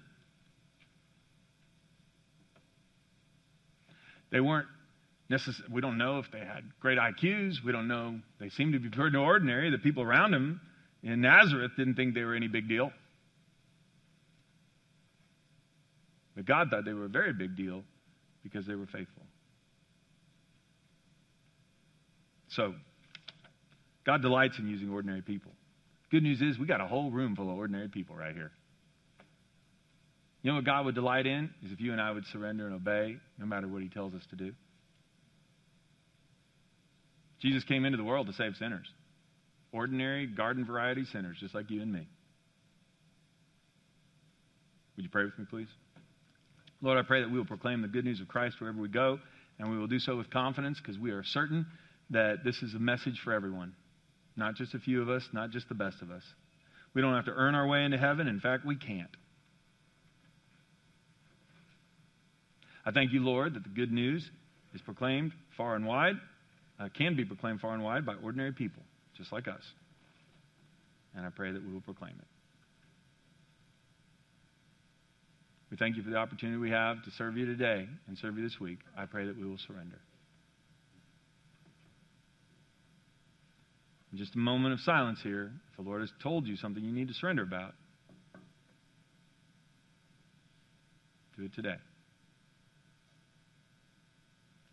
[4.31, 4.67] They weren't
[5.29, 7.57] necessarily, we don't know if they had great IQs.
[7.63, 8.19] We don't know.
[8.41, 9.71] They seemed to be pretty ordinary.
[9.71, 10.61] The people around them
[11.03, 12.91] in Nazareth didn't think they were any big deal.
[16.35, 17.83] But God thought they were a very big deal
[18.43, 19.23] because they were faithful.
[22.49, 22.75] So,
[24.05, 25.53] God delights in using ordinary people.
[26.11, 28.51] Good news is we got a whole room full of ordinary people right here.
[30.43, 31.51] You know what God would delight in?
[31.65, 34.23] Is if you and I would surrender and obey no matter what He tells us
[34.31, 34.53] to do.
[37.41, 38.87] Jesus came into the world to save sinners.
[39.73, 42.07] Ordinary, garden variety sinners, just like you and me.
[44.97, 45.69] Would you pray with me, please?
[46.83, 49.19] Lord, I pray that we will proclaim the good news of Christ wherever we go,
[49.59, 51.67] and we will do so with confidence because we are certain
[52.11, 53.75] that this is a message for everyone,
[54.37, 56.22] not just a few of us, not just the best of us.
[56.95, 58.28] We don't have to earn our way into heaven.
[58.28, 59.11] In fact, we can't.
[62.85, 64.28] I thank you, Lord, that the good news
[64.74, 66.16] is proclaimed far and wide,
[66.80, 68.83] uh, can be proclaimed far and wide by ordinary people,
[69.16, 69.62] just like us.
[71.14, 72.26] And I pray that we will proclaim it.
[75.70, 78.43] We thank you for the opportunity we have to serve you today and serve you
[78.43, 78.78] this week.
[78.97, 79.99] I pray that we will surrender.
[84.15, 87.09] Just a moment of silence here, if the Lord has told you something you need
[87.09, 87.73] to surrender about,
[91.39, 91.77] do it today.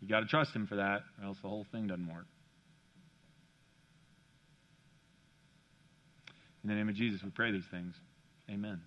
[0.00, 2.26] You got to trust Him for that, or else the whole thing doesn't work.
[6.62, 7.94] In the name of Jesus, we pray these things.
[8.50, 8.80] Amen.